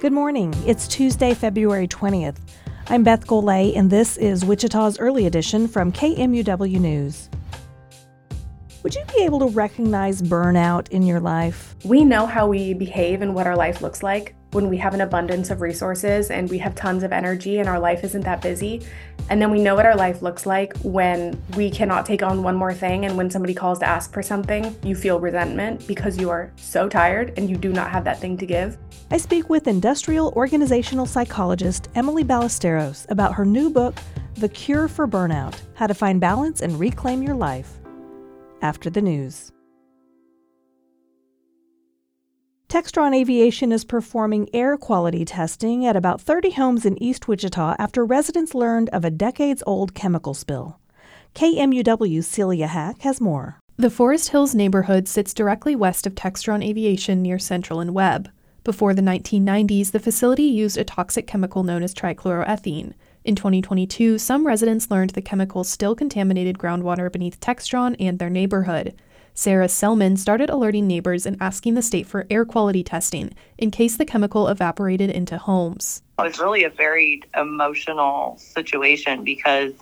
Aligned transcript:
Good 0.00 0.12
morning. 0.12 0.54
It's 0.64 0.86
Tuesday, 0.86 1.34
February 1.34 1.88
20th. 1.88 2.36
I'm 2.86 3.02
Beth 3.02 3.26
Golay, 3.26 3.76
and 3.76 3.90
this 3.90 4.16
is 4.16 4.44
Wichita's 4.44 4.96
Early 4.96 5.26
Edition 5.26 5.66
from 5.66 5.90
KMUW 5.90 6.78
News. 6.78 7.28
Would 8.84 8.94
you 8.94 9.02
be 9.12 9.24
able 9.24 9.40
to 9.40 9.48
recognize 9.48 10.22
burnout 10.22 10.88
in 10.90 11.02
your 11.02 11.18
life? 11.18 11.74
We 11.84 12.04
know 12.04 12.26
how 12.26 12.46
we 12.46 12.74
behave 12.74 13.22
and 13.22 13.34
what 13.34 13.48
our 13.48 13.56
life 13.56 13.82
looks 13.82 14.04
like 14.04 14.36
when 14.52 14.68
we 14.68 14.76
have 14.76 14.94
an 14.94 15.00
abundance 15.00 15.50
of 15.50 15.60
resources 15.60 16.30
and 16.30 16.48
we 16.48 16.58
have 16.58 16.76
tons 16.76 17.02
of 17.02 17.10
energy 17.10 17.58
and 17.58 17.68
our 17.68 17.80
life 17.80 18.04
isn't 18.04 18.22
that 18.22 18.40
busy. 18.40 18.86
And 19.30 19.42
then 19.42 19.50
we 19.50 19.60
know 19.60 19.74
what 19.74 19.86
our 19.86 19.96
life 19.96 20.22
looks 20.22 20.46
like 20.46 20.76
when 20.78 21.40
we 21.56 21.70
cannot 21.70 22.06
take 22.06 22.22
on 22.22 22.42
one 22.42 22.56
more 22.56 22.72
thing. 22.72 23.04
And 23.04 23.16
when 23.16 23.30
somebody 23.30 23.54
calls 23.54 23.78
to 23.80 23.86
ask 23.86 24.12
for 24.12 24.22
something, 24.22 24.74
you 24.82 24.94
feel 24.94 25.20
resentment 25.20 25.86
because 25.86 26.18
you 26.18 26.30
are 26.30 26.50
so 26.56 26.88
tired 26.88 27.34
and 27.36 27.48
you 27.48 27.56
do 27.56 27.72
not 27.72 27.90
have 27.90 28.04
that 28.04 28.20
thing 28.20 28.36
to 28.38 28.46
give. 28.46 28.78
I 29.10 29.18
speak 29.18 29.48
with 29.48 29.66
industrial 29.66 30.32
organizational 30.36 31.06
psychologist 31.06 31.88
Emily 31.94 32.24
Ballesteros 32.24 33.10
about 33.10 33.34
her 33.34 33.44
new 33.44 33.70
book, 33.70 33.94
The 34.34 34.48
Cure 34.48 34.88
for 34.88 35.06
Burnout 35.06 35.60
How 35.74 35.86
to 35.86 35.94
Find 35.94 36.20
Balance 36.20 36.62
and 36.62 36.78
Reclaim 36.78 37.22
Your 37.22 37.34
Life. 37.34 37.78
After 38.62 38.90
the 38.90 39.02
news. 39.02 39.52
Textron 42.68 43.16
Aviation 43.16 43.72
is 43.72 43.82
performing 43.82 44.46
air 44.52 44.76
quality 44.76 45.24
testing 45.24 45.86
at 45.86 45.96
about 45.96 46.20
30 46.20 46.50
homes 46.50 46.84
in 46.84 47.02
East 47.02 47.26
Wichita 47.26 47.74
after 47.78 48.04
residents 48.04 48.54
learned 48.54 48.90
of 48.90 49.06
a 49.06 49.10
decades 49.10 49.62
old 49.66 49.94
chemical 49.94 50.34
spill. 50.34 50.78
KMUW's 51.34 52.26
Celia 52.26 52.66
Hack 52.66 53.00
has 53.00 53.22
more. 53.22 53.58
The 53.78 53.88
Forest 53.88 54.28
Hills 54.28 54.54
neighborhood 54.54 55.08
sits 55.08 55.32
directly 55.32 55.74
west 55.74 56.06
of 56.06 56.14
Textron 56.14 56.62
Aviation 56.62 57.22
near 57.22 57.38
Central 57.38 57.80
and 57.80 57.94
Webb. 57.94 58.28
Before 58.64 58.92
the 58.92 59.00
1990s, 59.00 59.92
the 59.92 59.98
facility 59.98 60.42
used 60.42 60.76
a 60.76 60.84
toxic 60.84 61.26
chemical 61.26 61.62
known 61.62 61.82
as 61.82 61.94
trichloroethene. 61.94 62.92
In 63.24 63.34
2022, 63.34 64.18
some 64.18 64.46
residents 64.46 64.90
learned 64.90 65.10
the 65.10 65.22
chemical 65.22 65.64
still 65.64 65.94
contaminated 65.94 66.58
groundwater 66.58 67.10
beneath 67.10 67.40
Textron 67.40 67.96
and 67.98 68.18
their 68.18 68.28
neighborhood. 68.28 68.94
Sarah 69.38 69.68
Selman 69.68 70.16
started 70.16 70.50
alerting 70.50 70.88
neighbors 70.88 71.24
and 71.24 71.36
asking 71.40 71.74
the 71.74 71.80
state 71.82 72.08
for 72.08 72.26
air 72.28 72.44
quality 72.44 72.82
testing 72.82 73.32
in 73.56 73.70
case 73.70 73.96
the 73.96 74.04
chemical 74.04 74.48
evaporated 74.48 75.10
into 75.10 75.38
homes. 75.38 76.02
It's 76.18 76.40
really 76.40 76.64
a 76.64 76.70
very 76.70 77.22
emotional 77.36 78.36
situation 78.36 79.22
because 79.22 79.74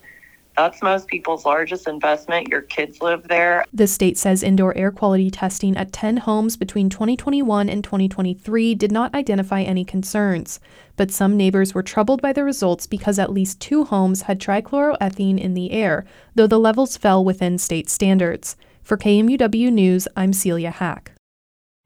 that's 0.59 0.83
most 0.83 1.09
people's 1.09 1.47
largest 1.47 1.89
investment. 1.89 2.49
Your 2.49 2.61
kids 2.61 3.01
live 3.01 3.29
there. 3.29 3.65
The 3.73 3.87
state 3.87 4.19
says 4.19 4.43
indoor 4.43 4.77
air 4.77 4.91
quality 4.91 5.31
testing 5.31 5.75
at 5.79 5.91
10 5.91 6.19
homes 6.19 6.59
between 6.59 6.91
2021 6.91 7.71
and 7.71 7.83
2023 7.83 8.75
did 8.75 8.93
not 8.93 9.15
identify 9.15 9.63
any 9.63 9.87
concerns. 9.87 10.61
But 10.97 11.11
some 11.11 11.35
neighbors 11.35 11.73
were 11.73 11.83
troubled 11.83 12.21
by 12.21 12.35
the 12.35 12.45
results 12.45 12.87
because 12.87 13.19
at 13.19 13.33
least 13.33 13.59
two 13.59 13.85
homes 13.85 14.23
had 14.23 14.39
trichloroethene 14.39 15.41
in 15.41 15.55
the 15.55 15.73
air, 15.73 16.05
though 16.35 16.47
the 16.47 16.61
levels 16.61 16.99
fell 16.99 17.25
within 17.25 17.57
state 17.57 17.89
standards. 17.89 18.55
For 18.87 18.97
KMUW 18.97 19.73
News, 19.73 20.07
I'm 20.15 20.33
Celia 20.33 20.71
Hack. 20.71 21.11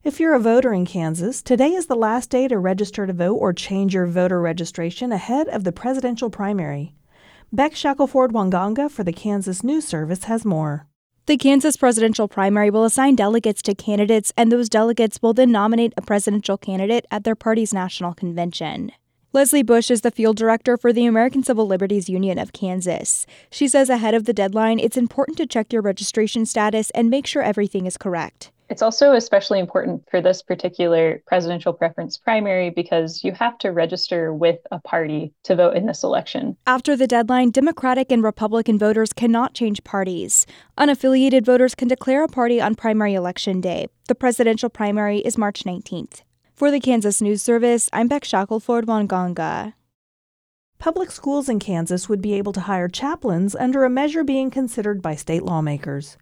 If 0.04 0.20
you're 0.20 0.34
a 0.34 0.38
voter 0.38 0.74
in 0.74 0.84
Kansas, 0.84 1.40
today 1.40 1.72
is 1.72 1.86
the 1.86 1.94
last 1.94 2.28
day 2.28 2.46
to 2.46 2.58
register 2.58 3.06
to 3.06 3.12
vote 3.14 3.36
or 3.36 3.54
change 3.54 3.94
your 3.94 4.04
voter 4.04 4.38
registration 4.38 5.10
ahead 5.10 5.48
of 5.48 5.64
the 5.64 5.72
presidential 5.72 6.28
primary. 6.28 6.94
Beck 7.50 7.74
Shackelford 7.74 8.32
Wanganga 8.32 8.90
for 8.90 9.02
the 9.02 9.14
Kansas 9.14 9.64
News 9.64 9.86
Service 9.86 10.24
has 10.24 10.44
more. 10.44 10.88
The 11.24 11.38
Kansas 11.38 11.78
presidential 11.78 12.28
primary 12.28 12.68
will 12.68 12.84
assign 12.84 13.16
delegates 13.16 13.62
to 13.62 13.74
candidates, 13.74 14.30
and 14.36 14.52
those 14.52 14.68
delegates 14.68 15.22
will 15.22 15.32
then 15.32 15.50
nominate 15.50 15.94
a 15.96 16.02
presidential 16.02 16.58
candidate 16.58 17.06
at 17.10 17.24
their 17.24 17.34
party's 17.34 17.72
national 17.72 18.12
convention. 18.12 18.92
Leslie 19.32 19.62
Bush 19.62 19.92
is 19.92 20.00
the 20.00 20.10
field 20.10 20.36
director 20.36 20.76
for 20.76 20.92
the 20.92 21.06
American 21.06 21.44
Civil 21.44 21.64
Liberties 21.64 22.08
Union 22.08 22.36
of 22.36 22.52
Kansas. 22.52 23.26
She 23.48 23.68
says 23.68 23.88
ahead 23.88 24.12
of 24.12 24.24
the 24.24 24.32
deadline, 24.32 24.80
it's 24.80 24.96
important 24.96 25.38
to 25.38 25.46
check 25.46 25.72
your 25.72 25.82
registration 25.82 26.44
status 26.44 26.90
and 26.96 27.08
make 27.08 27.28
sure 27.28 27.40
everything 27.40 27.86
is 27.86 27.96
correct. 27.96 28.50
It's 28.70 28.82
also 28.82 29.12
especially 29.12 29.60
important 29.60 30.02
for 30.10 30.20
this 30.20 30.42
particular 30.42 31.22
presidential 31.28 31.72
preference 31.72 32.18
primary 32.18 32.70
because 32.70 33.22
you 33.22 33.30
have 33.30 33.56
to 33.58 33.70
register 33.70 34.34
with 34.34 34.58
a 34.72 34.80
party 34.80 35.32
to 35.44 35.54
vote 35.54 35.76
in 35.76 35.86
this 35.86 36.02
election. 36.02 36.56
After 36.66 36.96
the 36.96 37.06
deadline, 37.06 37.50
Democratic 37.50 38.10
and 38.10 38.24
Republican 38.24 38.80
voters 38.80 39.12
cannot 39.12 39.54
change 39.54 39.84
parties. 39.84 40.44
Unaffiliated 40.76 41.44
voters 41.44 41.76
can 41.76 41.86
declare 41.86 42.24
a 42.24 42.28
party 42.28 42.60
on 42.60 42.74
primary 42.74 43.14
election 43.14 43.60
day. 43.60 43.86
The 44.08 44.16
presidential 44.16 44.70
primary 44.70 45.18
is 45.18 45.38
March 45.38 45.62
19th. 45.62 46.22
For 46.60 46.70
the 46.70 46.78
Kansas 46.78 47.22
News 47.22 47.40
Service, 47.40 47.88
I'm 47.90 48.06
Beck 48.06 48.22
Shackelford 48.22 48.84
Wanganga. 48.84 49.72
Public 50.78 51.10
schools 51.10 51.48
in 51.48 51.58
Kansas 51.58 52.06
would 52.06 52.20
be 52.20 52.34
able 52.34 52.52
to 52.52 52.60
hire 52.60 52.86
chaplains 52.86 53.56
under 53.56 53.82
a 53.82 53.88
measure 53.88 54.24
being 54.24 54.50
considered 54.50 55.00
by 55.00 55.14
state 55.14 55.42
lawmakers. 55.42 56.18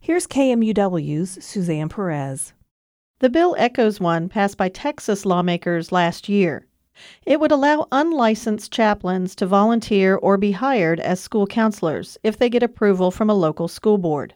Here's 0.00 0.26
KMUW's 0.26 1.44
Suzanne 1.44 1.90
Perez. 1.90 2.54
The 3.18 3.28
bill 3.28 3.54
echoes 3.58 4.00
one 4.00 4.30
passed 4.30 4.56
by 4.56 4.70
Texas 4.70 5.26
lawmakers 5.26 5.92
last 5.92 6.26
year. 6.26 6.66
It 7.26 7.38
would 7.38 7.52
allow 7.52 7.86
unlicensed 7.92 8.72
chaplains 8.72 9.34
to 9.34 9.46
volunteer 9.46 10.16
or 10.16 10.38
be 10.38 10.52
hired 10.52 11.00
as 11.00 11.20
school 11.20 11.46
counselors 11.46 12.16
if 12.22 12.38
they 12.38 12.48
get 12.48 12.62
approval 12.62 13.10
from 13.10 13.28
a 13.28 13.34
local 13.34 13.68
school 13.68 13.98
board. 13.98 14.32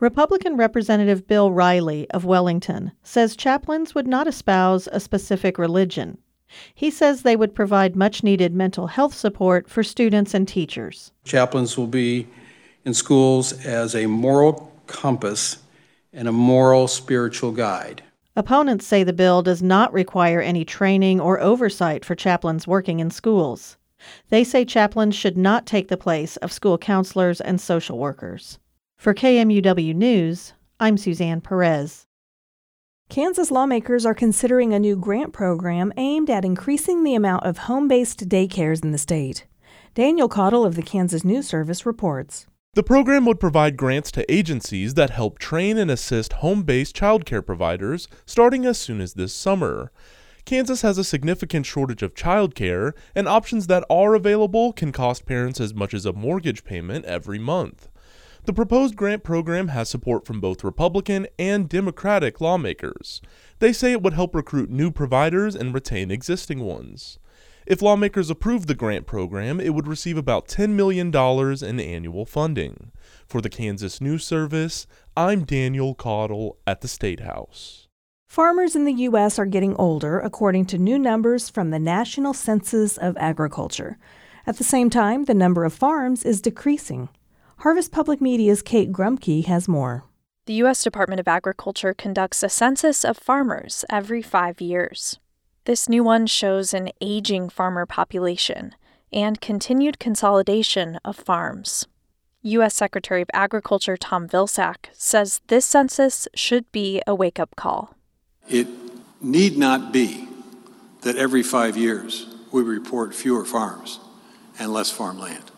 Republican 0.00 0.56
Representative 0.56 1.26
Bill 1.26 1.50
Rhiley 1.50 2.06
of 2.10 2.24
Wellington 2.24 2.92
says 3.02 3.36
chaplains 3.36 3.94
would 3.94 4.06
not 4.06 4.26
espouse 4.26 4.88
a 4.92 5.00
specific 5.00 5.58
religion. 5.58 6.18
He 6.74 6.90
says 6.90 7.22
they 7.22 7.36
would 7.36 7.54
provide 7.54 7.96
much 7.96 8.22
needed 8.22 8.54
mental 8.54 8.86
health 8.86 9.14
support 9.14 9.68
for 9.68 9.82
students 9.82 10.34
and 10.34 10.46
teachers. 10.46 11.12
Chaplains 11.24 11.76
will 11.76 11.86
be 11.86 12.28
in 12.84 12.94
schools 12.94 13.52
as 13.64 13.94
a 13.94 14.06
moral 14.06 14.72
compass 14.86 15.58
and 16.12 16.28
a 16.28 16.32
moral 16.32 16.86
spiritual 16.86 17.50
guide. 17.50 18.02
Opponents 18.36 18.86
say 18.86 19.04
the 19.04 19.12
bill 19.12 19.42
does 19.42 19.62
not 19.62 19.92
require 19.92 20.40
any 20.40 20.64
training 20.64 21.20
or 21.20 21.40
oversight 21.40 22.04
for 22.04 22.14
chaplains 22.14 22.66
working 22.66 23.00
in 23.00 23.10
schools. 23.10 23.76
They 24.28 24.44
say 24.44 24.64
chaplains 24.64 25.14
should 25.14 25.38
not 25.38 25.66
take 25.66 25.88
the 25.88 25.96
place 25.96 26.36
of 26.38 26.52
school 26.52 26.76
counselors 26.76 27.40
and 27.40 27.60
social 27.60 27.98
workers. 27.98 28.58
For 29.04 29.12
KMUW 29.12 29.94
News, 29.94 30.54
I'm 30.80 30.96
Suzanne 30.96 31.42
Perez. 31.42 32.06
Kansas 33.10 33.50
lawmakers 33.50 34.06
are 34.06 34.14
considering 34.14 34.72
a 34.72 34.78
new 34.78 34.96
grant 34.96 35.34
program 35.34 35.92
aimed 35.98 36.30
at 36.30 36.42
increasing 36.42 37.04
the 37.04 37.14
amount 37.14 37.44
of 37.44 37.58
home 37.58 37.86
based 37.86 38.26
daycares 38.30 38.82
in 38.82 38.92
the 38.92 38.96
state. 38.96 39.44
Daniel 39.92 40.26
Caudill 40.26 40.64
of 40.64 40.74
the 40.74 40.82
Kansas 40.82 41.22
News 41.22 41.46
Service 41.46 41.84
reports. 41.84 42.46
The 42.72 42.82
program 42.82 43.26
would 43.26 43.38
provide 43.38 43.76
grants 43.76 44.10
to 44.12 44.32
agencies 44.32 44.94
that 44.94 45.10
help 45.10 45.38
train 45.38 45.76
and 45.76 45.90
assist 45.90 46.32
home 46.40 46.62
based 46.62 46.96
childcare 46.96 47.44
providers 47.44 48.08
starting 48.24 48.64
as 48.64 48.78
soon 48.78 49.02
as 49.02 49.12
this 49.12 49.34
summer. 49.34 49.92
Kansas 50.46 50.80
has 50.80 50.96
a 50.96 51.04
significant 51.04 51.66
shortage 51.66 52.02
of 52.02 52.14
childcare, 52.14 52.92
and 53.14 53.28
options 53.28 53.66
that 53.66 53.84
are 53.90 54.14
available 54.14 54.72
can 54.72 54.92
cost 54.92 55.26
parents 55.26 55.60
as 55.60 55.74
much 55.74 55.92
as 55.92 56.06
a 56.06 56.14
mortgage 56.14 56.64
payment 56.64 57.04
every 57.04 57.38
month. 57.38 57.90
The 58.44 58.52
proposed 58.52 58.94
grant 58.94 59.24
program 59.24 59.68
has 59.68 59.88
support 59.88 60.26
from 60.26 60.38
both 60.38 60.62
Republican 60.62 61.26
and 61.38 61.66
Democratic 61.66 62.42
lawmakers. 62.42 63.22
They 63.58 63.72
say 63.72 63.92
it 63.92 64.02
would 64.02 64.12
help 64.12 64.34
recruit 64.34 64.68
new 64.68 64.90
providers 64.90 65.54
and 65.54 65.72
retain 65.72 66.10
existing 66.10 66.60
ones. 66.60 67.18
If 67.66 67.80
lawmakers 67.80 68.28
approve 68.28 68.66
the 68.66 68.74
grant 68.74 69.06
program, 69.06 69.60
it 69.60 69.72
would 69.72 69.88
receive 69.88 70.18
about 70.18 70.46
$10 70.46 70.70
million 70.70 71.08
in 71.08 71.80
annual 71.80 72.26
funding. 72.26 72.92
For 73.26 73.40
the 73.40 73.48
Kansas 73.48 74.02
News 74.02 74.26
Service, 74.26 74.86
I'm 75.16 75.44
Daniel 75.44 75.94
Caudill 75.94 76.56
at 76.66 76.82
the 76.82 76.88
State 76.88 77.20
House. 77.20 77.88
Farmers 78.28 78.76
in 78.76 78.84
the 78.84 78.92
U.S. 78.92 79.38
are 79.38 79.46
getting 79.46 79.74
older, 79.76 80.20
according 80.20 80.66
to 80.66 80.76
new 80.76 80.98
numbers 80.98 81.48
from 81.48 81.70
the 81.70 81.78
National 81.78 82.34
Census 82.34 82.98
of 82.98 83.16
Agriculture. 83.16 83.96
At 84.46 84.58
the 84.58 84.64
same 84.64 84.90
time, 84.90 85.24
the 85.24 85.32
number 85.32 85.64
of 85.64 85.72
farms 85.72 86.24
is 86.24 86.42
decreasing. 86.42 87.08
Harvest 87.58 87.92
Public 87.92 88.20
Media's 88.20 88.62
Kate 88.62 88.92
Grumke 88.92 89.44
has 89.46 89.68
more. 89.68 90.04
The 90.46 90.54
U.S. 90.54 90.84
Department 90.84 91.20
of 91.20 91.28
Agriculture 91.28 91.94
conducts 91.94 92.42
a 92.42 92.48
census 92.50 93.04
of 93.04 93.16
farmers 93.16 93.84
every 93.88 94.20
five 94.20 94.60
years. 94.60 95.18
This 95.64 95.88
new 95.88 96.04
one 96.04 96.26
shows 96.26 96.74
an 96.74 96.90
aging 97.00 97.48
farmer 97.48 97.86
population 97.86 98.74
and 99.10 99.40
continued 99.40 99.98
consolidation 99.98 100.98
of 101.04 101.16
farms. 101.16 101.86
U.S. 102.42 102.74
Secretary 102.74 103.22
of 103.22 103.30
Agriculture 103.32 103.96
Tom 103.96 104.28
Vilsack 104.28 104.88
says 104.92 105.40
this 105.46 105.64
census 105.64 106.28
should 106.34 106.70
be 106.72 107.00
a 107.06 107.14
wake 107.14 107.40
up 107.40 107.56
call. 107.56 107.94
It 108.46 108.66
need 109.22 109.56
not 109.56 109.90
be 109.90 110.28
that 111.00 111.16
every 111.16 111.42
five 111.42 111.78
years 111.78 112.26
we 112.52 112.62
report 112.62 113.14
fewer 113.14 113.46
farms 113.46 114.00
and 114.58 114.70
less 114.74 114.90
farmland. 114.90 115.50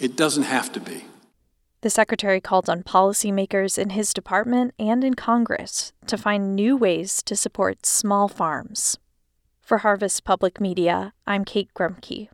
It 0.00 0.16
doesn't 0.16 0.42
have 0.44 0.72
to 0.72 0.80
be. 0.80 1.04
The 1.80 1.90
secretary 1.90 2.40
called 2.40 2.68
on 2.68 2.82
policymakers 2.82 3.78
in 3.78 3.90
his 3.90 4.12
department 4.12 4.74
and 4.80 5.04
in 5.04 5.14
Congress 5.14 5.92
to 6.08 6.18
find 6.18 6.56
new 6.56 6.76
ways 6.76 7.22
to 7.22 7.36
support 7.36 7.86
small 7.86 8.26
farms. 8.26 8.98
For 9.60 9.78
Harvest 9.78 10.24
Public 10.24 10.60
Media, 10.60 11.12
I'm 11.24 11.44
Kate 11.44 11.72
Grumke. 11.74 12.30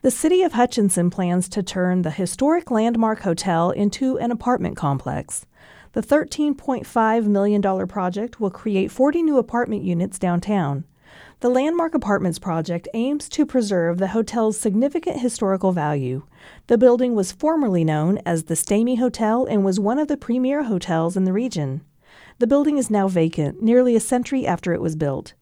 The 0.00 0.10
city 0.10 0.42
of 0.42 0.54
Hutchinson 0.54 1.10
plans 1.10 1.50
to 1.50 1.62
turn 1.62 2.00
the 2.00 2.10
historic 2.10 2.70
Landmark 2.70 3.20
Hotel 3.20 3.72
into 3.72 4.18
an 4.18 4.30
apartment 4.30 4.78
complex. 4.78 5.44
The 5.92 6.00
$13.5 6.00 7.26
million 7.26 7.86
project 7.86 8.40
will 8.40 8.50
create 8.50 8.90
40 8.90 9.22
new 9.22 9.36
apartment 9.36 9.84
units 9.84 10.18
downtown. 10.18 10.84
The 11.42 11.50
Landmark 11.50 11.92
Apartments 11.96 12.38
project 12.38 12.86
aims 12.94 13.28
to 13.30 13.44
preserve 13.44 13.98
the 13.98 14.06
hotel's 14.06 14.56
significant 14.56 15.18
historical 15.18 15.72
value. 15.72 16.22
The 16.68 16.78
building 16.78 17.16
was 17.16 17.32
formerly 17.32 17.82
known 17.82 18.18
as 18.24 18.44
the 18.44 18.54
Stamy 18.54 19.00
Hotel 19.00 19.44
and 19.46 19.64
was 19.64 19.80
one 19.80 19.98
of 19.98 20.06
the 20.06 20.16
premier 20.16 20.62
hotels 20.62 21.16
in 21.16 21.24
the 21.24 21.32
region. 21.32 21.80
The 22.38 22.46
building 22.46 22.78
is 22.78 22.90
now 22.90 23.08
vacant, 23.08 23.60
nearly 23.60 23.96
a 23.96 24.00
century 24.00 24.46
after 24.46 24.72
it 24.72 24.80
was 24.80 24.94
built. 24.94 25.34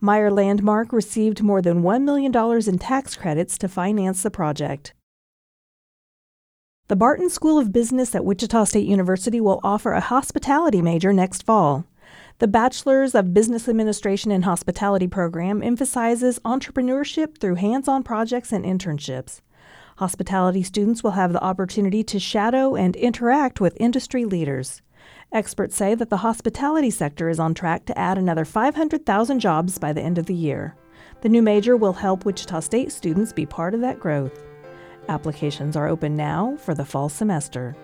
Meyer 0.00 0.30
Landmark 0.30 0.90
received 0.90 1.42
more 1.42 1.60
than 1.60 1.82
$1 1.82 2.02
million 2.02 2.34
in 2.66 2.78
tax 2.78 3.14
credits 3.14 3.58
to 3.58 3.68
finance 3.68 4.22
the 4.22 4.30
project. 4.30 4.94
The 6.88 6.96
Barton 6.96 7.28
School 7.28 7.58
of 7.58 7.72
Business 7.72 8.14
at 8.14 8.24
Wichita 8.24 8.64
State 8.64 8.88
University 8.88 9.38
will 9.38 9.60
offer 9.62 9.92
a 9.92 10.00
hospitality 10.00 10.80
major 10.80 11.12
next 11.12 11.42
fall. 11.44 11.84
The 12.38 12.48
Bachelor's 12.48 13.14
of 13.14 13.34
Business 13.34 13.68
Administration 13.68 14.32
and 14.32 14.44
Hospitality 14.44 15.06
program 15.06 15.62
emphasizes 15.62 16.38
entrepreneurship 16.40 17.38
through 17.38 17.56
hands 17.56 17.86
on 17.86 18.02
projects 18.02 18.52
and 18.52 18.64
internships. 18.64 19.40
Hospitality 19.98 20.62
students 20.62 21.04
will 21.04 21.12
have 21.12 21.32
the 21.32 21.42
opportunity 21.42 22.02
to 22.02 22.18
shadow 22.18 22.74
and 22.74 22.96
interact 22.96 23.60
with 23.60 23.76
industry 23.78 24.24
leaders. 24.24 24.82
Experts 25.30 25.76
say 25.76 25.94
that 25.94 26.10
the 26.10 26.18
hospitality 26.18 26.90
sector 26.90 27.28
is 27.28 27.38
on 27.38 27.54
track 27.54 27.84
to 27.86 27.98
add 27.98 28.18
another 28.18 28.44
500,000 28.44 29.38
jobs 29.38 29.78
by 29.78 29.92
the 29.92 30.02
end 30.02 30.18
of 30.18 30.26
the 30.26 30.34
year. 30.34 30.74
The 31.20 31.28
new 31.28 31.42
major 31.42 31.76
will 31.76 31.92
help 31.92 32.24
Wichita 32.24 32.60
State 32.60 32.90
students 32.90 33.32
be 33.32 33.46
part 33.46 33.74
of 33.74 33.80
that 33.82 34.00
growth. 34.00 34.44
Applications 35.08 35.76
are 35.76 35.88
open 35.88 36.16
now 36.16 36.56
for 36.56 36.74
the 36.74 36.84
fall 36.84 37.08
semester. 37.08 37.76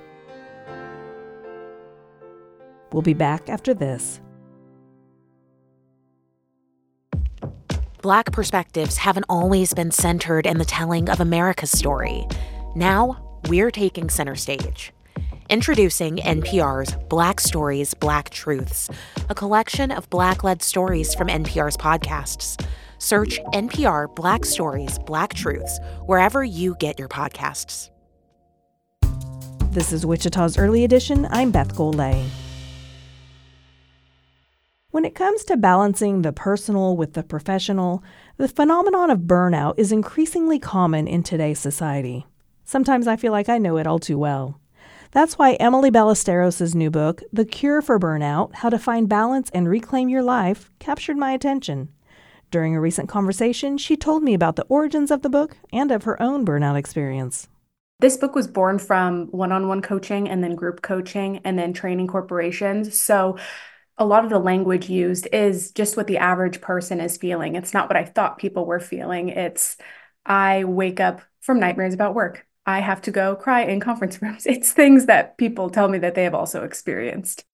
We'll 2.92 3.02
be 3.02 3.14
back 3.14 3.48
after 3.48 3.74
this. 3.74 4.20
Black 8.08 8.32
perspectives 8.32 8.96
haven't 8.96 9.26
always 9.28 9.74
been 9.74 9.90
centered 9.90 10.46
in 10.46 10.56
the 10.56 10.64
telling 10.64 11.10
of 11.10 11.20
America's 11.20 11.70
story. 11.70 12.26
Now, 12.74 13.38
we're 13.48 13.70
taking 13.70 14.08
center 14.08 14.34
stage. 14.34 14.94
Introducing 15.50 16.16
NPR's 16.16 16.96
Black 17.10 17.38
Stories, 17.38 17.92
Black 17.92 18.30
Truths, 18.30 18.88
a 19.28 19.34
collection 19.34 19.90
of 19.90 20.08
Black 20.08 20.42
led 20.42 20.62
stories 20.62 21.14
from 21.14 21.28
NPR's 21.28 21.76
podcasts. 21.76 22.58
Search 22.96 23.40
NPR 23.52 24.14
Black 24.16 24.46
Stories, 24.46 24.98
Black 25.00 25.34
Truths 25.34 25.78
wherever 26.06 26.42
you 26.42 26.76
get 26.80 26.98
your 26.98 27.08
podcasts. 27.08 27.90
This 29.70 29.92
is 29.92 30.06
Wichita's 30.06 30.56
Early 30.56 30.82
Edition. 30.82 31.28
I'm 31.30 31.50
Beth 31.50 31.74
Golay. 31.74 32.26
When 34.90 35.04
it 35.04 35.14
comes 35.14 35.44
to 35.44 35.58
balancing 35.58 36.22
the 36.22 36.32
personal 36.32 36.96
with 36.96 37.12
the 37.12 37.22
professional, 37.22 38.02
the 38.38 38.48
phenomenon 38.48 39.10
of 39.10 39.20
burnout 39.20 39.74
is 39.76 39.92
increasingly 39.92 40.58
common 40.58 41.06
in 41.06 41.22
today's 41.22 41.58
society. 41.58 42.26
Sometimes 42.64 43.06
I 43.06 43.16
feel 43.16 43.30
like 43.30 43.50
I 43.50 43.58
know 43.58 43.76
it 43.76 43.86
all 43.86 43.98
too 43.98 44.16
well. 44.16 44.58
That's 45.10 45.36
why 45.36 45.54
Emily 45.54 45.90
Ballesteros' 45.90 46.74
new 46.74 46.90
book, 46.90 47.22
The 47.30 47.44
Cure 47.44 47.82
for 47.82 48.00
Burnout 48.00 48.54
How 48.54 48.70
to 48.70 48.78
Find 48.78 49.10
Balance 49.10 49.50
and 49.52 49.68
Reclaim 49.68 50.08
Your 50.08 50.22
Life, 50.22 50.70
captured 50.78 51.18
my 51.18 51.32
attention. 51.32 51.90
During 52.50 52.74
a 52.74 52.80
recent 52.80 53.10
conversation, 53.10 53.76
she 53.76 53.94
told 53.94 54.22
me 54.22 54.32
about 54.32 54.56
the 54.56 54.66
origins 54.70 55.10
of 55.10 55.20
the 55.20 55.28
book 55.28 55.58
and 55.70 55.90
of 55.90 56.04
her 56.04 56.20
own 56.22 56.46
burnout 56.46 56.78
experience. 56.78 57.46
This 58.00 58.16
book 58.16 58.34
was 58.34 58.46
born 58.46 58.78
from 58.78 59.26
one 59.32 59.52
on 59.52 59.68
one 59.68 59.82
coaching 59.82 60.30
and 60.30 60.42
then 60.42 60.54
group 60.54 60.80
coaching 60.80 61.42
and 61.44 61.58
then 61.58 61.74
training 61.74 62.06
corporations. 62.06 62.98
So 62.98 63.36
a 63.98 64.06
lot 64.06 64.24
of 64.24 64.30
the 64.30 64.38
language 64.38 64.88
used 64.88 65.28
is 65.32 65.72
just 65.72 65.96
what 65.96 66.06
the 66.06 66.18
average 66.18 66.60
person 66.60 67.00
is 67.00 67.16
feeling. 67.16 67.56
It's 67.56 67.74
not 67.74 67.88
what 67.88 67.96
I 67.96 68.04
thought 68.04 68.38
people 68.38 68.64
were 68.64 68.80
feeling. 68.80 69.28
It's, 69.28 69.76
I 70.24 70.64
wake 70.64 71.00
up 71.00 71.20
from 71.40 71.58
nightmares 71.58 71.94
about 71.94 72.14
work. 72.14 72.46
I 72.64 72.80
have 72.80 73.02
to 73.02 73.10
go 73.10 73.34
cry 73.34 73.62
in 73.62 73.80
conference 73.80 74.22
rooms. 74.22 74.46
It's 74.46 74.72
things 74.72 75.06
that 75.06 75.36
people 75.36 75.68
tell 75.68 75.88
me 75.88 75.98
that 75.98 76.14
they 76.14 76.24
have 76.24 76.34
also 76.34 76.64
experienced. 76.64 77.44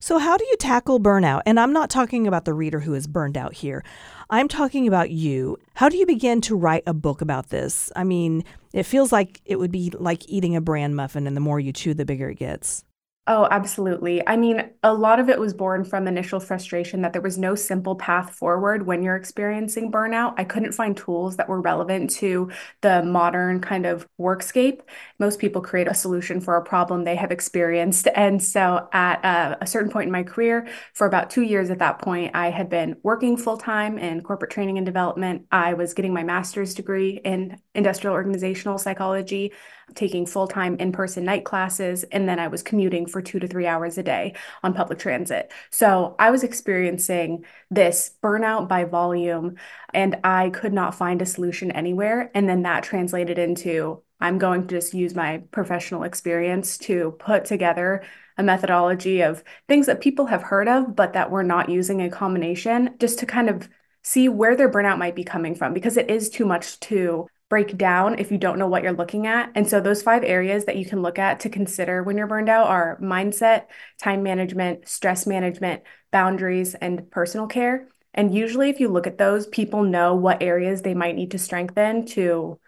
So, 0.00 0.18
how 0.18 0.36
do 0.36 0.44
you 0.44 0.56
tackle 0.56 0.98
burnout? 0.98 1.42
And 1.46 1.60
I'm 1.60 1.72
not 1.72 1.88
talking 1.88 2.26
about 2.26 2.44
the 2.44 2.54
reader 2.54 2.80
who 2.80 2.92
is 2.92 3.06
burned 3.06 3.38
out 3.38 3.54
here. 3.54 3.84
I'm 4.30 4.48
talking 4.48 4.88
about 4.88 5.10
you. 5.10 5.58
How 5.74 5.88
do 5.88 5.96
you 5.96 6.06
begin 6.06 6.40
to 6.40 6.56
write 6.56 6.82
a 6.88 6.94
book 6.94 7.20
about 7.20 7.50
this? 7.50 7.92
I 7.94 8.02
mean, 8.02 8.42
it 8.72 8.82
feels 8.82 9.12
like 9.12 9.40
it 9.44 9.60
would 9.60 9.70
be 9.70 9.92
like 9.96 10.28
eating 10.28 10.56
a 10.56 10.60
bran 10.60 10.96
muffin, 10.96 11.28
and 11.28 11.36
the 11.36 11.40
more 11.40 11.60
you 11.60 11.72
chew, 11.72 11.94
the 11.94 12.04
bigger 12.04 12.30
it 12.30 12.38
gets. 12.38 12.82
Oh, 13.28 13.46
absolutely. 13.52 14.26
I 14.26 14.36
mean, 14.36 14.70
a 14.82 14.92
lot 14.92 15.20
of 15.20 15.28
it 15.28 15.38
was 15.38 15.54
born 15.54 15.84
from 15.84 16.08
initial 16.08 16.40
frustration 16.40 17.02
that 17.02 17.12
there 17.12 17.22
was 17.22 17.38
no 17.38 17.54
simple 17.54 17.94
path 17.94 18.34
forward 18.34 18.84
when 18.84 19.00
you're 19.00 19.14
experiencing 19.14 19.92
burnout. 19.92 20.34
I 20.38 20.42
couldn't 20.42 20.72
find 20.72 20.96
tools 20.96 21.36
that 21.36 21.48
were 21.48 21.60
relevant 21.60 22.10
to 22.16 22.50
the 22.80 23.00
modern 23.04 23.60
kind 23.60 23.86
of 23.86 24.08
workscape. 24.20 24.80
Most 25.20 25.38
people 25.38 25.62
create 25.62 25.86
a 25.86 25.94
solution 25.94 26.40
for 26.40 26.56
a 26.56 26.64
problem 26.64 27.04
they 27.04 27.14
have 27.14 27.30
experienced. 27.30 28.08
And 28.16 28.42
so, 28.42 28.88
at 28.92 29.24
a, 29.24 29.58
a 29.62 29.66
certain 29.68 29.92
point 29.92 30.06
in 30.06 30.12
my 30.12 30.24
career, 30.24 30.66
for 30.92 31.06
about 31.06 31.30
two 31.30 31.42
years 31.42 31.70
at 31.70 31.78
that 31.78 32.00
point, 32.00 32.34
I 32.34 32.50
had 32.50 32.68
been 32.68 32.96
working 33.04 33.36
full 33.36 33.56
time 33.56 33.98
in 33.98 34.22
corporate 34.22 34.50
training 34.50 34.78
and 34.78 34.84
development. 34.84 35.46
I 35.52 35.74
was 35.74 35.94
getting 35.94 36.12
my 36.12 36.24
master's 36.24 36.74
degree 36.74 37.20
in 37.24 37.60
industrial 37.72 38.14
organizational 38.14 38.78
psychology 38.78 39.52
taking 39.94 40.26
full 40.26 40.46
time 40.46 40.76
in 40.76 40.92
person 40.92 41.24
night 41.24 41.44
classes, 41.44 42.04
and 42.04 42.28
then 42.28 42.38
I 42.38 42.48
was 42.48 42.62
commuting 42.62 43.06
for 43.12 43.22
two 43.22 43.38
to 43.38 43.46
three 43.46 43.66
hours 43.66 43.98
a 43.98 44.02
day 44.02 44.34
on 44.62 44.74
public 44.74 44.98
transit. 44.98 45.52
So 45.70 46.16
I 46.18 46.30
was 46.30 46.42
experiencing 46.42 47.44
this 47.70 48.16
burnout 48.22 48.68
by 48.68 48.84
volume, 48.84 49.56
and 49.94 50.16
I 50.24 50.50
could 50.50 50.72
not 50.72 50.94
find 50.94 51.22
a 51.22 51.26
solution 51.26 51.70
anywhere. 51.70 52.30
And 52.34 52.48
then 52.48 52.62
that 52.62 52.82
translated 52.82 53.38
into 53.38 54.02
I'm 54.20 54.38
going 54.38 54.68
to 54.68 54.76
just 54.76 54.94
use 54.94 55.16
my 55.16 55.42
professional 55.50 56.04
experience 56.04 56.78
to 56.78 57.16
put 57.18 57.44
together 57.44 58.04
a 58.38 58.42
methodology 58.42 59.20
of 59.20 59.42
things 59.68 59.86
that 59.86 60.00
people 60.00 60.26
have 60.26 60.42
heard 60.42 60.68
of, 60.68 60.94
but 60.94 61.14
that 61.14 61.30
we're 61.30 61.42
not 61.42 61.68
using 61.68 62.00
a 62.00 62.08
combination 62.08 62.94
just 63.00 63.18
to 63.18 63.26
kind 63.26 63.50
of 63.50 63.68
see 64.02 64.28
where 64.28 64.56
their 64.56 64.70
burnout 64.70 64.98
might 64.98 65.16
be 65.16 65.24
coming 65.24 65.54
from 65.54 65.74
because 65.74 65.96
it 65.96 66.10
is 66.10 66.30
too 66.30 66.44
much 66.46 66.78
to 66.80 67.26
break 67.52 67.76
down 67.76 68.18
if 68.18 68.32
you 68.32 68.38
don't 68.38 68.58
know 68.58 68.66
what 68.66 68.82
you're 68.82 68.94
looking 68.94 69.26
at. 69.26 69.52
And 69.54 69.68
so 69.68 69.78
those 69.78 70.00
five 70.00 70.24
areas 70.24 70.64
that 70.64 70.78
you 70.78 70.86
can 70.86 71.02
look 71.02 71.18
at 71.18 71.40
to 71.40 71.50
consider 71.50 72.02
when 72.02 72.16
you're 72.16 72.26
burned 72.26 72.48
out 72.48 72.68
are 72.68 72.98
mindset, 72.98 73.66
time 74.00 74.22
management, 74.22 74.88
stress 74.88 75.26
management, 75.26 75.82
boundaries, 76.10 76.74
and 76.74 77.10
personal 77.10 77.46
care. 77.46 77.88
And 78.14 78.34
usually 78.34 78.70
if 78.70 78.80
you 78.80 78.88
look 78.88 79.06
at 79.06 79.18
those, 79.18 79.46
people 79.46 79.82
know 79.82 80.14
what 80.14 80.42
areas 80.42 80.80
they 80.80 80.94
might 80.94 81.14
need 81.14 81.32
to 81.32 81.38
strengthen 81.38 82.06
to 82.06 82.58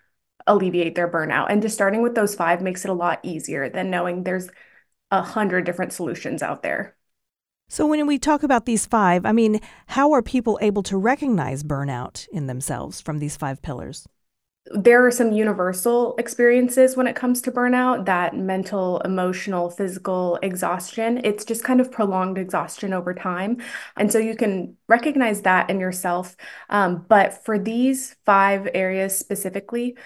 alleviate 0.47 0.97
their 0.97 1.11
burnout. 1.11 1.47
And 1.49 1.63
just 1.63 1.75
starting 1.75 2.03
with 2.03 2.15
those 2.15 2.35
five 2.35 2.61
makes 2.61 2.85
it 2.85 2.91
a 2.91 2.93
lot 2.93 3.21
easier 3.23 3.71
than 3.71 3.89
knowing 3.89 4.23
there's 4.23 4.51
a 5.11 5.23
hundred 5.23 5.65
different 5.65 5.95
solutions 5.95 6.43
out 6.43 6.63
there. 6.63 6.95
So, 7.71 7.87
when 7.87 8.07
we 8.07 8.19
talk 8.19 8.43
about 8.43 8.67
these 8.67 8.85
five, 8.85 9.25
I 9.25 9.33
mean, 9.33 9.61
how 9.87 10.13
are 10.13 10.21
people 10.21 10.59
able 10.61 10.83
to 10.83 10.99
recognize 10.99 11.63
burnout 11.63 12.29
in 12.35 12.49
themselves 12.49 13.01
from 13.01 13.19
these 13.19 13.39
five 13.39 13.63
pillars? 13.63 14.07
There 14.67 15.07
are 15.07 15.11
some 15.11 15.33
universal 15.33 16.17
experiences 16.17 16.97
when 16.97 17.07
it 17.07 17.15
comes 17.15 17.43
to 17.43 17.53
burnout 17.53 18.07
that 18.07 18.35
mental, 18.35 18.99
emotional, 19.01 19.69
physical 19.69 20.39
exhaustion. 20.43 21.21
It's 21.23 21.45
just 21.45 21.63
kind 21.63 21.83
of 21.83 21.93
prolonged 21.93 22.39
exhaustion 22.39 22.95
over 22.95 23.13
time. 23.13 23.59
And 23.97 24.11
so 24.11 24.19
you 24.19 24.35
can 24.35 24.77
recognize 24.89 25.43
that 25.43 25.69
in 25.69 25.81
yourself. 25.81 26.35
Um, 26.71 27.05
but 27.09 27.45
for 27.45 27.59
these 27.59 28.17
five 28.25 28.67
areas 28.73 29.19
specifically, 29.19 29.99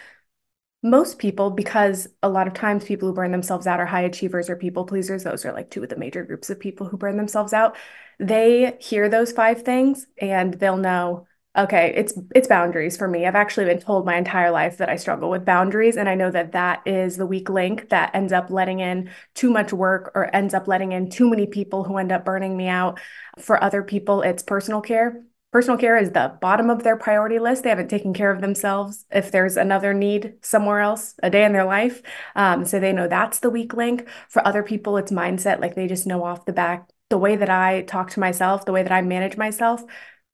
most 0.83 1.19
people, 1.19 1.51
because 1.51 2.09
a 2.23 2.29
lot 2.29 2.49
of 2.49 2.55
times 2.55 2.85
people 2.85 3.09
who 3.09 3.15
burn 3.15 3.31
themselves 3.31 3.67
out 3.67 3.81
are 3.81 3.87
high 3.87 4.03
achievers 4.03 4.51
or 4.51 4.57
people 4.57 4.85
pleasers, 4.85 5.23
those 5.23 5.45
are 5.45 5.53
like 5.53 5.71
two 5.71 5.85
of 5.85 5.89
the 5.89 5.97
major 5.97 6.25
groups 6.25 6.51
of 6.51 6.59
people 6.59 6.87
who 6.87 6.97
burn 6.97 7.17
themselves 7.17 7.53
out. 7.53 7.77
They 8.19 8.77
hear 8.81 9.09
those 9.09 9.31
five 9.31 9.63
things 9.63 10.07
and 10.21 10.55
they'll 10.55 10.77
know 10.77 11.28
okay 11.59 11.93
it's 11.97 12.15
it's 12.35 12.49
boundaries 12.49 12.97
for 12.97 13.09
me. 13.09 13.27
I've 13.27 13.35
actually 13.35 13.67
been 13.67 13.81
told 13.81 14.07
my 14.07 14.17
entire 14.17 14.51
life 14.51 14.79
that 14.79 14.89
i 14.89 14.97
struggle 14.97 15.29
with 15.31 15.45
boundaries 15.45 15.97
and 15.97 16.09
i 16.09 16.15
know 16.15 16.31
that 16.31 16.53
that 16.53 16.83
is 16.87 17.17
the 17.17 17.27
weak 17.27 17.49
link 17.51 17.89
that 17.89 18.15
ends 18.15 18.33
up 18.33 18.51
letting 18.51 18.81
in 18.81 19.11
too 19.35 19.51
much 19.51 19.73
work 19.73 20.13
or 20.15 20.35
ends 20.35 20.55
up 20.55 20.69
letting 20.69 20.93
in 20.93 21.11
too 21.11 21.29
many 21.29 21.47
people 21.47 21.85
who 21.85 21.97
end 21.97 22.13
up 22.13 22.25
burning 22.25 22.57
me 22.57 22.69
out. 22.69 23.01
For 23.39 23.63
other 23.63 23.83
people 23.83 24.23
it's 24.23 24.43
personal 24.43 24.81
care. 24.81 25.25
Personal 25.51 25.79
care 25.79 25.97
is 25.97 26.11
the 26.11 26.37
bottom 26.43 26.69
of 26.69 26.83
their 26.83 26.97
priority 26.97 27.39
list. 27.39 27.63
They 27.63 27.71
haven't 27.71 27.89
taken 27.89 28.13
care 28.13 28.31
of 28.31 28.43
themselves 28.43 29.07
if 29.11 29.33
there's 29.33 29.57
another 29.57 29.95
need 29.95 30.35
somewhere 30.43 30.81
else 30.81 31.15
a 31.23 31.31
day 31.31 31.45
in 31.45 31.55
their 31.55 31.65
life. 31.65 32.03
Um, 32.37 32.67
so 32.67 32.79
they 32.79 32.93
know 32.93 33.09
that's 33.09 33.39
the 33.39 33.49
weak 33.51 33.73
link. 33.73 34.07
For 34.29 34.47
other 34.47 34.63
people 34.63 34.97
it's 34.99 35.11
mindset 35.11 35.61
like 35.61 35.75
they 35.75 35.89
just 35.89 36.07
know 36.07 36.23
off 36.25 36.45
the 36.45 36.53
back. 36.53 36.89
The 37.11 37.19
way 37.19 37.37
that 37.37 37.49
i 37.49 37.83
talk 37.83 38.11
to 38.11 38.21
myself 38.21 38.67
the 38.67 38.73
way 38.73 38.83
that 38.83 38.93
i 38.93 39.01
manage 39.01 39.39
myself 39.39 39.83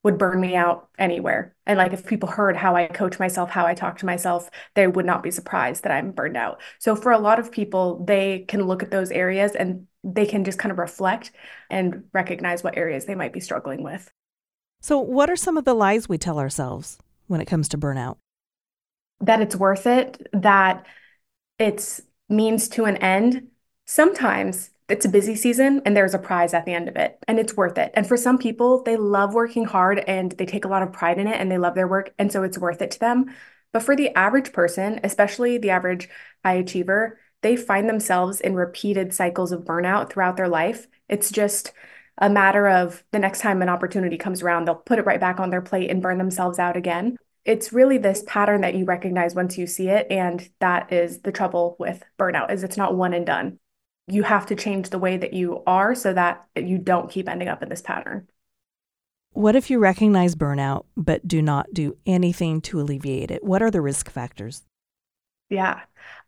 would 0.04 0.18
burn 0.18 0.40
me 0.40 0.54
out 0.54 0.88
anywhere. 0.98 1.56
And 1.66 1.78
like 1.78 1.92
if 1.92 2.06
people 2.06 2.28
heard 2.28 2.56
how 2.56 2.76
I 2.76 2.86
coach 2.86 3.18
myself, 3.18 3.50
how 3.50 3.66
I 3.66 3.74
talk 3.74 3.98
to 3.98 4.06
myself, 4.06 4.50
they 4.74 4.86
would 4.86 5.06
not 5.06 5.22
be 5.22 5.30
surprised 5.30 5.82
that 5.82 5.92
I'm 5.92 6.12
burned 6.12 6.36
out. 6.36 6.60
So 6.78 6.94
for 6.94 7.10
a 7.10 7.18
lot 7.18 7.40
of 7.40 7.50
people, 7.50 8.04
they 8.04 8.40
can 8.46 8.62
look 8.62 8.82
at 8.82 8.90
those 8.90 9.10
areas 9.10 9.52
and 9.52 9.86
they 10.04 10.26
can 10.26 10.44
just 10.44 10.58
kind 10.58 10.70
of 10.70 10.78
reflect 10.78 11.32
and 11.70 12.04
recognize 12.12 12.62
what 12.62 12.76
areas 12.76 13.06
they 13.06 13.14
might 13.14 13.32
be 13.32 13.40
struggling 13.40 13.82
with. 13.82 14.12
So, 14.80 14.98
what 14.98 15.30
are 15.30 15.36
some 15.36 15.56
of 15.56 15.64
the 15.64 15.72
lies 15.72 16.10
we 16.10 16.18
tell 16.18 16.38
ourselves 16.38 16.98
when 17.26 17.40
it 17.40 17.46
comes 17.46 17.70
to 17.70 17.78
burnout? 17.78 18.18
That 19.20 19.40
it's 19.40 19.56
worth 19.56 19.86
it, 19.86 20.28
that 20.34 20.84
it's 21.58 22.02
means 22.28 22.68
to 22.70 22.84
an 22.84 22.98
end. 22.98 23.48
Sometimes 23.86 24.68
it's 24.88 25.06
a 25.06 25.10
busy 25.10 25.34
season 25.34 25.80
and 25.84 25.96
there's 25.96 26.14
a 26.14 26.18
prize 26.18 26.52
at 26.52 26.66
the 26.66 26.74
end 26.74 26.88
of 26.88 26.96
it 26.96 27.18
and 27.26 27.38
it's 27.38 27.56
worth 27.56 27.78
it. 27.78 27.90
And 27.94 28.06
for 28.06 28.16
some 28.16 28.36
people, 28.36 28.82
they 28.82 28.96
love 28.96 29.32
working 29.32 29.64
hard 29.64 29.98
and 30.00 30.32
they 30.32 30.44
take 30.44 30.64
a 30.64 30.68
lot 30.68 30.82
of 30.82 30.92
pride 30.92 31.18
in 31.18 31.26
it 31.26 31.40
and 31.40 31.50
they 31.50 31.58
love 31.58 31.74
their 31.74 31.88
work. 31.88 32.12
And 32.18 32.30
so 32.30 32.42
it's 32.42 32.58
worth 32.58 32.82
it 32.82 32.90
to 32.92 33.00
them. 33.00 33.34
But 33.72 33.82
for 33.82 33.96
the 33.96 34.10
average 34.16 34.52
person, 34.52 35.00
especially 35.02 35.58
the 35.58 35.70
average 35.70 36.08
high 36.44 36.54
achiever, 36.54 37.18
they 37.42 37.56
find 37.56 37.88
themselves 37.88 38.40
in 38.40 38.54
repeated 38.54 39.14
cycles 39.14 39.52
of 39.52 39.64
burnout 39.64 40.10
throughout 40.10 40.36
their 40.36 40.48
life. 40.48 40.86
It's 41.08 41.30
just 41.30 41.72
a 42.18 42.30
matter 42.30 42.68
of 42.68 43.02
the 43.10 43.18
next 43.18 43.40
time 43.40 43.62
an 43.62 43.68
opportunity 43.68 44.16
comes 44.16 44.42
around, 44.42 44.66
they'll 44.66 44.76
put 44.76 44.98
it 44.98 45.06
right 45.06 45.20
back 45.20 45.40
on 45.40 45.50
their 45.50 45.62
plate 45.62 45.90
and 45.90 46.00
burn 46.00 46.18
themselves 46.18 46.58
out 46.58 46.76
again. 46.76 47.16
It's 47.44 47.72
really 47.72 47.98
this 47.98 48.22
pattern 48.26 48.60
that 48.60 48.74
you 48.74 48.84
recognize 48.84 49.34
once 49.34 49.58
you 49.58 49.66
see 49.66 49.88
it. 49.88 50.06
And 50.10 50.48
that 50.60 50.92
is 50.92 51.20
the 51.20 51.32
trouble 51.32 51.76
with 51.78 52.02
burnout 52.18 52.52
is 52.52 52.62
it's 52.62 52.76
not 52.76 52.94
one 52.94 53.12
and 53.12 53.26
done 53.26 53.58
you 54.06 54.22
have 54.22 54.46
to 54.46 54.54
change 54.54 54.90
the 54.90 54.98
way 54.98 55.16
that 55.16 55.32
you 55.32 55.62
are 55.66 55.94
so 55.94 56.12
that 56.12 56.46
you 56.56 56.78
don't 56.78 57.10
keep 57.10 57.28
ending 57.28 57.48
up 57.48 57.62
in 57.62 57.68
this 57.68 57.82
pattern. 57.82 58.28
What 59.32 59.56
if 59.56 59.68
you 59.70 59.78
recognize 59.78 60.34
burnout 60.34 60.84
but 60.96 61.26
do 61.26 61.42
not 61.42 61.72
do 61.72 61.96
anything 62.06 62.60
to 62.62 62.80
alleviate 62.80 63.30
it? 63.30 63.42
What 63.42 63.62
are 63.62 63.70
the 63.70 63.80
risk 63.80 64.10
factors? 64.10 64.62
Yeah. 65.50 65.82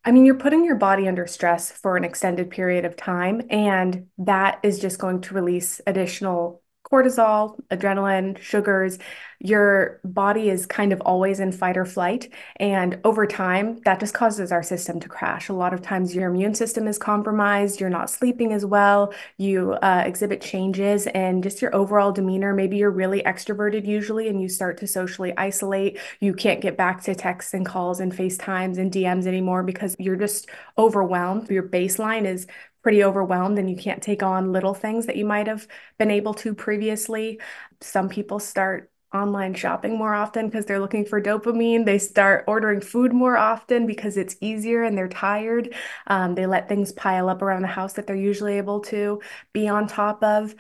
I 0.05 0.13
mean, 0.13 0.25
you're 0.25 0.35
putting 0.37 0.65
your 0.65 0.77
body 0.77 1.09
under 1.09 1.27
stress 1.27 1.71
for 1.71 1.97
an 1.97 2.05
extended 2.05 2.51
period 2.51 2.85
of 2.85 2.97
time, 2.97 3.43
and 3.51 4.09
that 4.19 4.61
is 4.63 4.79
just 4.79 4.99
going 4.99 5.21
to 5.23 5.35
release 5.35 5.81
additional 5.87 6.63
cortisol, 6.91 7.59
adrenaline, 7.71 8.39
sugars, 8.41 8.99
your 9.39 10.01
body 10.05 10.49
is 10.49 10.65
kind 10.67 10.93
of 10.93 11.01
always 11.03 11.41
in 11.41 11.53
fight 11.53 11.77
or 11.77 11.85
flight. 11.85 12.33
And 12.57 12.99
over 13.05 13.27
time, 13.27 13.81
that 13.85 14.01
just 14.01 14.15
causes 14.15 14.51
our 14.51 14.63
system 14.63 14.99
to 15.01 15.09
crash. 15.09 15.49
A 15.49 15.53
lot 15.53 15.75
of 15.75 15.83
times, 15.83 16.15
your 16.15 16.31
immune 16.31 16.55
system 16.55 16.87
is 16.89 16.97
compromised, 16.97 17.81
you're 17.81 17.91
not 17.91 18.09
sleeping 18.09 18.53
as 18.53 18.65
well, 18.65 19.13
you 19.37 19.73
uh, 19.75 20.05
exhibit 20.07 20.41
changes, 20.41 21.07
and 21.09 21.43
just 21.43 21.61
your 21.61 21.75
overall 21.75 22.13
demeanor. 22.13 22.55
Maybe 22.55 22.79
you're 22.79 22.91
really 22.91 23.23
extroverted 23.23 23.85
usually, 23.87 24.29
and 24.29 24.41
you 24.41 24.49
start 24.49 24.79
to 24.79 24.87
socially 24.87 25.37
isolate. 25.37 25.99
You 26.21 26.33
can't 26.33 26.61
get 26.61 26.77
back 26.77 27.03
to 27.03 27.15
texts 27.15 27.53
and 27.53 27.67
calls 27.67 28.01
and 28.01 28.13
FaceTimes 28.13 28.79
and 28.79 28.91
DMs 28.91 29.27
anymore 29.27 29.63
because 29.63 29.97
you're 29.99 30.17
just 30.17 30.49
overwhelmed. 30.79 31.51
Your 31.51 31.63
baseline 31.63 32.25
is 32.25 32.47
pretty 32.87 33.03
overwhelmed 33.03 33.59
and 33.59 33.69
you 33.69 33.75
can't 33.75 34.01
take 34.01 34.23
on 34.23 34.53
little 34.53 34.73
things 34.73 35.07
that 35.07 35.17
you 35.17 35.25
might 35.25 35.49
have 35.49 35.67
been 35.99 36.09
able 36.09 36.33
to 36.33 36.55
previously. 36.55 37.41
Some 37.81 38.09
people 38.09 38.39
start 38.39 38.93
online 39.13 39.55
shopping 39.55 39.99
more 39.99 40.15
often 40.15 40.47
because 40.47 40.67
they're 40.67 40.79
looking 40.79 41.05
for 41.05 41.21
dopamine. 41.21 41.85
They 41.85 41.99
start 41.99 42.45
ordering 42.47 42.81
food 42.81 43.13
more 43.13 43.37
often 43.37 43.89
because 43.89 44.17
it's 44.17 44.37
easier 44.41 44.85
and 44.85 44.97
they're 44.97 45.09
tired. 45.09 45.75
Um, 46.07 46.37
they 46.37 46.47
let 46.47 46.69
things 46.69 46.93
pile 46.93 47.29
up 47.29 47.43
around 47.43 47.63
the 47.63 47.67
house 47.67 47.95
that 47.95 48.07
they're 48.07 48.15
usually 48.15 48.57
able 48.59 48.79
to 48.83 49.21
be 49.53 49.67
on 49.67 49.89
top 49.89 50.23
of. 50.23 50.55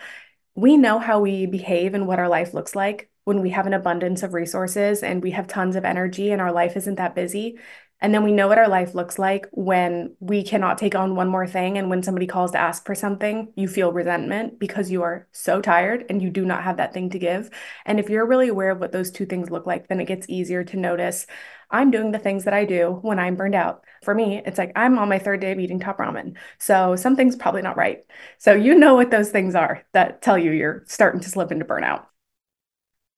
We 0.56 0.76
know 0.76 0.98
how 0.98 1.20
we 1.20 1.46
behave 1.46 1.94
and 1.94 2.08
what 2.08 2.18
our 2.18 2.28
life 2.28 2.54
looks 2.54 2.74
like 2.74 3.08
when 3.22 3.40
we 3.40 3.50
have 3.50 3.68
an 3.68 3.74
abundance 3.74 4.24
of 4.24 4.34
resources 4.34 5.04
and 5.04 5.22
we 5.22 5.30
have 5.30 5.46
tons 5.46 5.76
of 5.76 5.84
energy 5.84 6.32
and 6.32 6.42
our 6.42 6.50
life 6.50 6.76
isn't 6.76 6.96
that 6.96 7.14
busy. 7.14 7.60
And 8.00 8.12
then 8.12 8.22
we 8.24 8.32
know 8.32 8.46
what 8.46 8.58
our 8.58 8.68
life 8.68 8.94
looks 8.94 9.18
like 9.18 9.46
when 9.52 10.14
we 10.20 10.42
cannot 10.42 10.76
take 10.76 10.94
on 10.94 11.16
one 11.16 11.28
more 11.28 11.46
thing. 11.46 11.78
And 11.78 11.88
when 11.88 12.02
somebody 12.02 12.26
calls 12.26 12.50
to 12.52 12.58
ask 12.58 12.84
for 12.84 12.94
something, 12.94 13.52
you 13.56 13.68
feel 13.68 13.92
resentment 13.92 14.58
because 14.58 14.90
you 14.90 15.02
are 15.02 15.26
so 15.32 15.62
tired 15.62 16.04
and 16.10 16.20
you 16.20 16.28
do 16.28 16.44
not 16.44 16.62
have 16.64 16.76
that 16.76 16.92
thing 16.92 17.08
to 17.10 17.18
give. 17.18 17.48
And 17.86 17.98
if 17.98 18.10
you're 18.10 18.26
really 18.26 18.48
aware 18.48 18.70
of 18.70 18.80
what 18.80 18.92
those 18.92 19.10
two 19.10 19.24
things 19.24 19.50
look 19.50 19.66
like, 19.66 19.88
then 19.88 20.00
it 20.00 20.04
gets 20.06 20.28
easier 20.28 20.62
to 20.64 20.76
notice 20.76 21.26
I'm 21.70 21.90
doing 21.90 22.12
the 22.12 22.18
things 22.18 22.44
that 22.44 22.54
I 22.54 22.64
do 22.64 22.98
when 23.02 23.18
I'm 23.18 23.34
burned 23.34 23.54
out. 23.54 23.82
For 24.02 24.14
me, 24.14 24.42
it's 24.44 24.58
like 24.58 24.72
I'm 24.76 24.98
on 24.98 25.08
my 25.08 25.18
third 25.18 25.40
day 25.40 25.52
of 25.52 25.58
eating 25.58 25.80
top 25.80 25.98
ramen. 25.98 26.36
So 26.58 26.96
something's 26.96 27.34
probably 27.34 27.62
not 27.62 27.76
right. 27.76 28.04
So 28.38 28.52
you 28.52 28.74
know 28.74 28.94
what 28.94 29.10
those 29.10 29.30
things 29.30 29.54
are 29.54 29.84
that 29.92 30.22
tell 30.22 30.38
you 30.38 30.52
you're 30.52 30.84
starting 30.86 31.20
to 31.22 31.28
slip 31.28 31.50
into 31.50 31.64
burnout. 31.64 32.04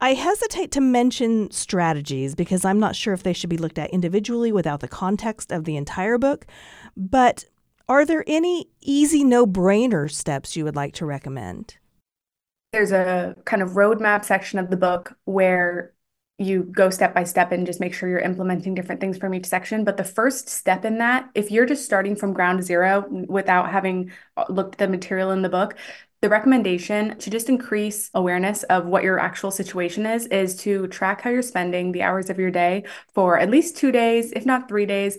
I 0.00 0.14
hesitate 0.14 0.70
to 0.72 0.80
mention 0.80 1.50
strategies 1.50 2.36
because 2.36 2.64
I'm 2.64 2.78
not 2.78 2.94
sure 2.94 3.14
if 3.14 3.24
they 3.24 3.32
should 3.32 3.50
be 3.50 3.58
looked 3.58 3.78
at 3.78 3.90
individually 3.90 4.52
without 4.52 4.78
the 4.80 4.88
context 4.88 5.50
of 5.50 5.64
the 5.64 5.76
entire 5.76 6.18
book. 6.18 6.46
But 6.96 7.46
are 7.88 8.04
there 8.04 8.22
any 8.28 8.68
easy, 8.80 9.24
no 9.24 9.44
brainer 9.44 10.08
steps 10.08 10.56
you 10.56 10.64
would 10.64 10.76
like 10.76 10.94
to 10.94 11.06
recommend? 11.06 11.78
There's 12.72 12.92
a 12.92 13.34
kind 13.44 13.60
of 13.60 13.70
roadmap 13.70 14.24
section 14.24 14.60
of 14.60 14.70
the 14.70 14.76
book 14.76 15.16
where 15.24 15.94
you 16.40 16.62
go 16.62 16.90
step 16.90 17.12
by 17.14 17.24
step 17.24 17.50
and 17.50 17.66
just 17.66 17.80
make 17.80 17.92
sure 17.92 18.08
you're 18.08 18.20
implementing 18.20 18.74
different 18.74 19.00
things 19.00 19.18
from 19.18 19.34
each 19.34 19.46
section. 19.46 19.82
But 19.82 19.96
the 19.96 20.04
first 20.04 20.48
step 20.48 20.84
in 20.84 20.98
that, 20.98 21.28
if 21.34 21.50
you're 21.50 21.66
just 21.66 21.84
starting 21.84 22.14
from 22.14 22.32
ground 22.32 22.62
zero 22.62 23.04
without 23.26 23.72
having 23.72 24.12
looked 24.48 24.74
at 24.74 24.78
the 24.78 24.86
material 24.86 25.32
in 25.32 25.42
the 25.42 25.48
book, 25.48 25.74
the 26.20 26.28
recommendation 26.28 27.16
to 27.18 27.30
just 27.30 27.48
increase 27.48 28.10
awareness 28.14 28.64
of 28.64 28.86
what 28.86 29.04
your 29.04 29.18
actual 29.18 29.50
situation 29.50 30.04
is 30.04 30.26
is 30.26 30.56
to 30.56 30.88
track 30.88 31.20
how 31.20 31.30
you're 31.30 31.42
spending 31.42 31.92
the 31.92 32.02
hours 32.02 32.28
of 32.28 32.38
your 32.38 32.50
day 32.50 32.84
for 33.14 33.38
at 33.38 33.50
least 33.50 33.76
two 33.76 33.92
days, 33.92 34.32
if 34.32 34.44
not 34.44 34.68
three 34.68 34.86
days, 34.86 35.16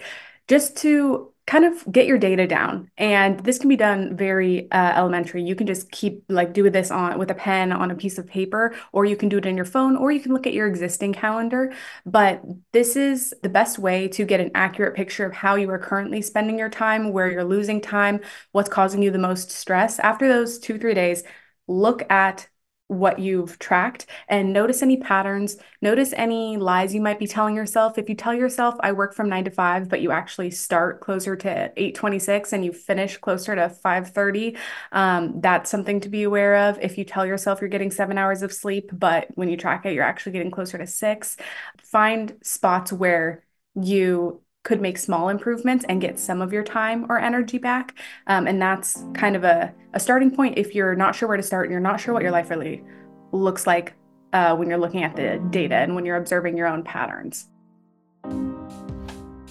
just 0.47 0.75
to 0.77 1.28
kind 1.49 1.65
of 1.65 1.91
get 1.91 2.05
your 2.05 2.19
data 2.19 2.45
down. 2.45 2.91
And 2.95 3.39
this 3.39 3.57
can 3.57 3.69
be 3.69 3.75
done 3.75 4.15
very 4.15 4.71
uh, 4.71 4.93
elementary. 4.95 5.41
You 5.41 5.55
can 5.55 5.65
just 5.65 5.89
keep 5.89 6.23
like 6.29 6.53
do 6.53 6.69
this 6.69 6.91
on 6.91 7.17
with 7.17 7.31
a 7.31 7.33
pen 7.33 7.71
on 7.71 7.89
a 7.89 7.95
piece 7.95 8.19
of 8.19 8.27
paper 8.27 8.75
or 8.91 9.05
you 9.05 9.15
can 9.15 9.29
do 9.29 9.39
it 9.39 9.47
in 9.47 9.55
your 9.55 9.65
phone 9.65 9.97
or 9.97 10.11
you 10.11 10.19
can 10.19 10.31
look 10.31 10.45
at 10.45 10.53
your 10.53 10.67
existing 10.67 11.11
calendar. 11.11 11.73
But 12.05 12.43
this 12.71 12.95
is 12.95 13.33
the 13.41 13.49
best 13.49 13.79
way 13.79 14.07
to 14.09 14.25
get 14.25 14.39
an 14.39 14.51
accurate 14.53 14.95
picture 14.95 15.25
of 15.25 15.33
how 15.33 15.55
you 15.55 15.71
are 15.71 15.79
currently 15.79 16.21
spending 16.21 16.59
your 16.59 16.69
time 16.69 17.11
where 17.13 17.31
you're 17.31 17.43
losing 17.43 17.81
time 17.81 18.19
what's 18.51 18.69
causing 18.69 19.01
you 19.01 19.09
the 19.09 19.17
most 19.17 19.49
stress. 19.49 19.97
After 19.97 20.27
those 20.27 20.59
two 20.59 20.77
three 20.77 20.93
days 20.93 21.23
look 21.67 22.03
at 22.11 22.47
what 22.89 23.19
you've 23.19 23.60
tracked 23.60 24.08
and 24.27 24.51
notice 24.51 24.81
any 24.81 24.98
patterns. 24.98 25.58
Notice 25.79 26.12
any 26.17 26.58
lies 26.58 26.93
you 26.93 27.01
might 27.01 27.19
be 27.19 27.27
telling 27.27 27.55
yourself. 27.55 27.98
If 28.00 28.10
you 28.10 28.15
tell 28.15 28.34
yourself 28.34 28.75
i 28.81 28.91
work 28.91 29.13
from 29.13 29.29
9 29.29 29.46
to 29.46 29.51
5 29.51 29.88
but 29.89 30.01
you 30.01 30.12
actually 30.12 30.50
start 30.51 31.00
closer 31.00 31.36
to 31.36 31.72
8.26 31.77 32.51
and 32.51 32.65
you 32.65 32.74
finish 32.74 33.17
closer 33.17 33.55
to 33.55 33.69
5.30 33.69 34.58
um, 34.91 35.39
that's 35.39 35.69
something 35.69 36.00
to 36.01 36.10
be 36.10 36.24
aware 36.24 36.69
of. 36.69 36.79
If 36.81 36.98
you 36.98 37.05
tell 37.05 37.25
yourself 37.25 37.62
you're 37.62 37.69
getting 37.69 37.91
seven 37.91 38.17
hours 38.17 38.41
of 38.41 38.51
sleep 38.51 38.89
but 38.91 39.27
when 39.36 39.50
you 39.50 39.58
track 39.58 39.86
it 39.86 39.93
you're 39.93 40.03
actually 40.03 40.31
getting 40.34 40.51
closer 40.51 40.77
to 40.77 40.88
six 40.88 41.38
find 41.84 42.38
spots 42.43 42.91
where 42.91 43.43
you 43.75 44.41
could 44.63 44.81
make 44.81 44.97
small 44.97 45.29
improvements 45.29 45.85
and 45.87 46.01
get 46.01 46.19
some 46.19 46.41
of 46.41 46.51
your 46.51 46.63
time 46.63 47.05
or 47.09 47.19
energy 47.19 47.57
back. 47.57 47.95
Um, 48.27 48.47
and 48.47 48.61
that's 48.61 49.03
kind 49.13 49.35
of 49.35 49.43
a, 49.43 49.73
a 49.93 49.99
starting 49.99 50.31
point 50.35 50.57
if 50.57 50.75
you're 50.75 50.95
not 50.95 51.15
sure 51.15 51.27
where 51.27 51.37
to 51.37 51.43
start 51.43 51.65
and 51.65 51.71
you're 51.71 51.79
not 51.79 51.99
sure 51.99 52.13
what 52.13 52.23
your 52.23 52.31
life 52.31 52.49
really 52.49 52.83
looks 53.31 53.65
like 53.65 53.93
uh, 54.33 54.55
when 54.55 54.69
you're 54.69 54.77
looking 54.77 55.03
at 55.03 55.15
the 55.15 55.41
data 55.49 55.75
and 55.75 55.95
when 55.95 56.05
you're 56.05 56.17
observing 56.17 56.57
your 56.57 56.67
own 56.67 56.83
patterns. 56.83 57.47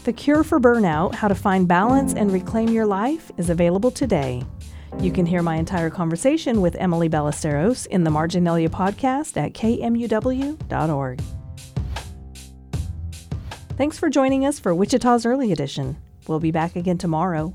The 0.04 0.12
Cure 0.12 0.44
for 0.44 0.60
Burnout 0.60 1.14
How 1.14 1.28
to 1.28 1.34
Find 1.34 1.66
Balance 1.66 2.14
and 2.14 2.32
Reclaim 2.32 2.68
Your 2.68 2.86
Life 2.86 3.30
is 3.36 3.50
available 3.50 3.90
today. 3.90 4.42
You 5.00 5.12
can 5.12 5.26
hear 5.26 5.42
my 5.42 5.56
entire 5.56 5.90
conversation 5.90 6.60
with 6.60 6.76
Emily 6.76 7.08
Ballesteros 7.08 7.86
in 7.86 8.04
the 8.04 8.10
Marginalia 8.10 8.68
podcast 8.68 9.36
at 9.36 9.52
kmuw.org. 9.52 11.20
Thanks 13.78 13.96
for 13.96 14.10
joining 14.10 14.44
us 14.44 14.58
for 14.58 14.74
Wichita's 14.74 15.24
Early 15.24 15.52
Edition. 15.52 15.96
We'll 16.26 16.40
be 16.40 16.50
back 16.50 16.74
again 16.74 16.98
tomorrow. 16.98 17.54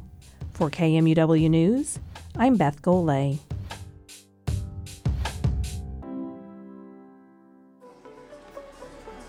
For 0.53 0.70
KMUW 0.70 1.50
News, 1.50 2.00
I'm 2.38 2.56
Beth 2.56 2.82
Golay. 2.82 3.39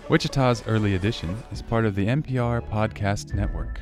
Wichita's 0.07 0.63
Early 0.65 0.95
Edition 0.95 1.37
is 1.51 1.61
part 1.61 1.83
of 1.83 1.95
the 1.95 2.07
NPR 2.07 2.61
Podcast 2.69 3.33
Network. 3.33 3.81